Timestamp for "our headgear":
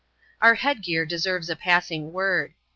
0.41-1.05